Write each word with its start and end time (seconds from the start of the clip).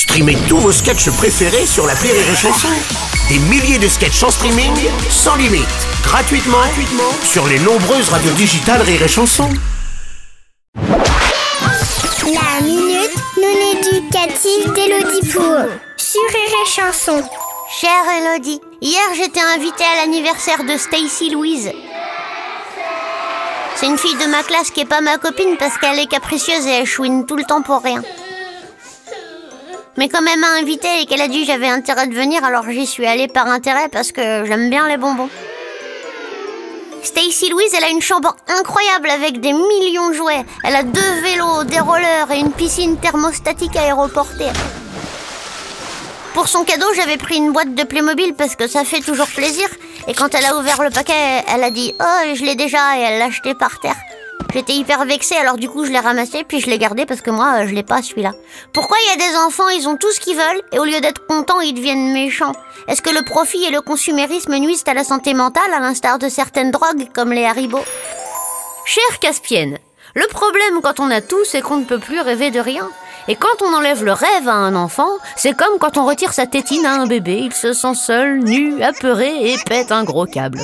Streamez 0.00 0.38
tous 0.48 0.56
vos 0.56 0.72
sketchs 0.72 1.10
préférés 1.10 1.66
sur 1.66 1.86
la 1.86 1.92
Rire 1.92 2.14
et 2.14 2.34
Chanson. 2.34 2.68
Des 3.28 3.38
milliers 3.38 3.78
de 3.78 3.86
sketchs 3.86 4.22
en 4.22 4.30
streaming, 4.30 4.72
sans 5.10 5.36
limite, 5.36 5.68
gratuitement, 6.02 6.56
gratuitement 6.56 7.12
sur 7.22 7.46
les 7.46 7.58
nombreuses 7.58 8.08
radios 8.08 8.32
digitales 8.32 8.80
Rire 8.80 9.02
et 9.02 9.08
Chanson. 9.08 9.50
La 10.74 12.62
minute 12.62 13.14
non 13.36 13.56
éducative 13.72 14.72
d'Elodie 14.72 15.28
Pour 15.30 15.68
sur 15.98 16.22
Rire 16.32 16.56
et 16.64 16.70
Chanson. 16.70 17.22
Chère 17.78 18.08
Elodie, 18.22 18.62
hier 18.80 19.02
j'étais 19.14 19.42
invitée 19.54 19.84
à 19.84 19.96
l'anniversaire 20.06 20.64
de 20.64 20.78
Stacy 20.78 21.28
Louise. 21.28 21.70
C'est 23.76 23.86
une 23.86 23.98
fille 23.98 24.16
de 24.16 24.30
ma 24.30 24.42
classe 24.44 24.70
qui 24.70 24.80
est 24.80 24.86
pas 24.86 25.02
ma 25.02 25.18
copine 25.18 25.58
parce 25.58 25.76
qu'elle 25.76 25.98
est 25.98 26.10
capricieuse 26.10 26.66
et 26.66 26.70
elle 26.70 26.86
chouine 26.86 27.26
tout 27.26 27.36
le 27.36 27.44
temps 27.44 27.60
pour 27.60 27.82
rien. 27.82 28.02
Mais 29.96 30.08
comme 30.08 30.26
elle 30.28 30.38
m'a 30.38 30.58
invitée 30.60 31.02
et 31.02 31.06
qu'elle 31.06 31.20
a 31.20 31.28
dit 31.28 31.44
j'avais 31.44 31.68
intérêt 31.68 32.06
de 32.06 32.14
venir, 32.14 32.44
alors 32.44 32.64
j'y 32.70 32.86
suis 32.86 33.06
allée 33.06 33.28
par 33.28 33.46
intérêt 33.46 33.88
parce 33.88 34.12
que 34.12 34.44
j'aime 34.46 34.70
bien 34.70 34.88
les 34.88 34.96
bonbons. 34.96 35.28
Stacy 37.02 37.48
Louise, 37.48 37.72
elle 37.76 37.84
a 37.84 37.88
une 37.88 38.02
chambre 38.02 38.36
incroyable 38.48 39.10
avec 39.10 39.40
des 39.40 39.52
millions 39.52 40.10
de 40.10 40.14
jouets. 40.14 40.44
Elle 40.64 40.76
a 40.76 40.82
deux 40.82 41.20
vélos, 41.22 41.64
des 41.64 41.80
rollers 41.80 42.30
et 42.30 42.38
une 42.38 42.52
piscine 42.52 42.98
thermostatique 42.98 43.74
aéroportée. 43.74 44.52
Pour 46.34 46.46
son 46.46 46.64
cadeau, 46.64 46.86
j'avais 46.94 47.16
pris 47.16 47.36
une 47.36 47.52
boîte 47.52 47.74
de 47.74 47.82
Playmobil 47.82 48.34
parce 48.34 48.54
que 48.54 48.68
ça 48.68 48.84
fait 48.84 49.00
toujours 49.00 49.26
plaisir. 49.26 49.68
Et 50.08 50.14
quand 50.14 50.34
elle 50.34 50.44
a 50.44 50.56
ouvert 50.56 50.82
le 50.82 50.90
paquet, 50.90 51.42
elle 51.48 51.64
a 51.64 51.70
dit 51.70 51.94
Oh, 52.00 52.34
je 52.34 52.44
l'ai 52.44 52.54
déjà 52.54 52.98
et 52.98 53.00
elle 53.02 53.18
l'a 53.18 53.26
acheté 53.26 53.54
par 53.54 53.80
terre. 53.80 53.96
J'étais 54.52 54.72
hyper 54.72 55.04
vexée, 55.04 55.36
alors 55.36 55.56
du 55.56 55.68
coup 55.68 55.84
je 55.84 55.90
l'ai 55.90 56.00
ramassé, 56.00 56.44
puis 56.44 56.60
je 56.60 56.68
l'ai 56.68 56.78
gardé 56.78 57.06
parce 57.06 57.20
que 57.20 57.30
moi 57.30 57.66
je 57.66 57.74
l'ai 57.74 57.82
pas 57.82 58.02
celui-là. 58.02 58.32
Pourquoi 58.72 58.96
il 59.00 59.08
y 59.08 59.22
a 59.22 59.28
des 59.28 59.36
enfants, 59.36 59.68
ils 59.68 59.88
ont 59.88 59.96
tout 59.96 60.10
ce 60.12 60.20
qu'ils 60.20 60.36
veulent, 60.36 60.62
et 60.72 60.78
au 60.78 60.84
lieu 60.84 61.00
d'être 61.00 61.26
contents, 61.26 61.60
ils 61.60 61.72
deviennent 61.72 62.12
méchants? 62.12 62.52
Est-ce 62.88 63.02
que 63.02 63.10
le 63.10 63.22
profit 63.24 63.64
et 63.64 63.70
le 63.70 63.80
consumérisme 63.80 64.56
nuisent 64.56 64.84
à 64.86 64.94
la 64.94 65.04
santé 65.04 65.34
mentale, 65.34 65.72
à 65.72 65.80
l'instar 65.80 66.18
de 66.18 66.28
certaines 66.28 66.72
drogues 66.72 67.08
comme 67.14 67.32
les 67.32 67.44
Haribo? 67.44 67.78
Chère 68.84 69.20
Caspienne, 69.20 69.78
le 70.14 70.26
problème 70.26 70.80
quand 70.82 70.98
on 70.98 71.10
a 71.10 71.20
tout, 71.20 71.44
c'est 71.44 71.60
qu'on 71.60 71.76
ne 71.76 71.84
peut 71.84 72.00
plus 72.00 72.20
rêver 72.20 72.50
de 72.50 72.58
rien. 72.58 72.90
Et 73.28 73.36
quand 73.36 73.62
on 73.62 73.74
enlève 73.74 74.02
le 74.02 74.12
rêve 74.12 74.48
à 74.48 74.54
un 74.54 74.74
enfant, 74.74 75.10
c'est 75.36 75.56
comme 75.56 75.78
quand 75.78 75.98
on 75.98 76.06
retire 76.06 76.32
sa 76.32 76.46
tétine 76.46 76.84
à 76.86 76.94
un 76.94 77.06
bébé. 77.06 77.38
Il 77.44 77.52
se 77.52 77.72
sent 77.72 77.94
seul, 77.94 78.40
nu, 78.40 78.82
apeuré 78.82 79.52
et 79.52 79.58
pète 79.58 79.92
un 79.92 80.02
gros 80.02 80.26
câble. 80.26 80.60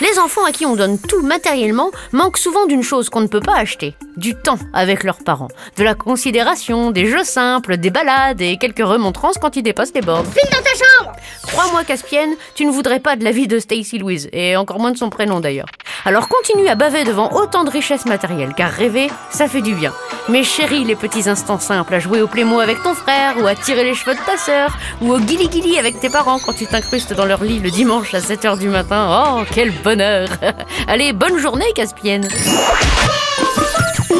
Les 0.00 0.18
enfants 0.18 0.44
à 0.44 0.52
qui 0.52 0.66
on 0.66 0.76
donne 0.76 0.98
tout 0.98 1.22
matériellement 1.22 1.90
manquent 2.12 2.36
souvent 2.36 2.66
d'une 2.66 2.82
chose 2.82 3.08
qu'on 3.08 3.22
ne 3.22 3.28
peut 3.28 3.40
pas 3.40 3.56
acheter, 3.56 3.94
du 4.18 4.34
temps 4.34 4.58
avec 4.74 5.04
leurs 5.04 5.24
parents, 5.24 5.48
de 5.78 5.84
la 5.84 5.94
considération, 5.94 6.90
des 6.90 7.06
jeux 7.06 7.24
simples, 7.24 7.78
des 7.78 7.88
balades 7.88 8.42
et 8.42 8.58
quelques 8.58 8.84
remontrances 8.86 9.38
quand 9.38 9.56
ils 9.56 9.62
dépassent 9.62 9.94
les 9.94 10.02
bornes. 10.02 10.26
File 10.26 10.50
dans 10.50 10.62
ta 10.62 11.04
chambre 11.04 11.16
Crois-moi, 11.46 11.84
Caspienne, 11.84 12.34
tu 12.54 12.66
ne 12.66 12.72
voudrais 12.72 13.00
pas 13.00 13.16
de 13.16 13.24
la 13.24 13.30
vie 13.30 13.48
de 13.48 13.58
Stacy 13.58 13.96
Louise, 13.96 14.28
et 14.32 14.56
encore 14.56 14.80
moins 14.80 14.90
de 14.90 14.98
son 14.98 15.08
prénom 15.08 15.40
d'ailleurs. 15.40 15.68
Alors 16.06 16.28
continue 16.28 16.68
à 16.68 16.76
baver 16.76 17.02
devant 17.02 17.32
autant 17.32 17.64
de 17.64 17.70
richesses 17.70 18.06
matérielles, 18.06 18.54
car 18.56 18.70
rêver, 18.70 19.10
ça 19.28 19.48
fait 19.48 19.60
du 19.60 19.74
bien. 19.74 19.92
Mais 20.28 20.44
chéris 20.44 20.84
les 20.84 20.94
petits 20.94 21.28
instants 21.28 21.58
simples 21.58 21.94
à 21.94 21.98
jouer 21.98 22.22
au 22.22 22.28
plémo 22.28 22.60
avec 22.60 22.80
ton 22.84 22.94
frère, 22.94 23.34
ou 23.42 23.46
à 23.48 23.56
tirer 23.56 23.82
les 23.82 23.94
cheveux 23.94 24.14
de 24.14 24.20
ta 24.20 24.36
sœur, 24.36 24.78
ou 25.02 25.12
au 25.12 25.18
guili-guili 25.18 25.80
avec 25.80 25.98
tes 25.98 26.08
parents 26.08 26.38
quand 26.38 26.52
tu 26.52 26.64
t'incrustes 26.66 27.12
dans 27.12 27.24
leur 27.24 27.42
lit 27.42 27.58
le 27.58 27.72
dimanche 27.72 28.14
à 28.14 28.20
7h 28.20 28.56
du 28.56 28.68
matin. 28.68 29.08
Oh, 29.10 29.42
quel 29.52 29.72
bonheur 29.82 30.28
Allez, 30.86 31.12
bonne 31.12 31.38
journée, 31.38 31.72
Caspienne 31.74 32.28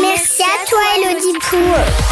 Merci 0.01 0.43
à 0.43 0.69
toi, 0.69 0.81
Elodie 0.99 1.37
chanson 1.41 2.06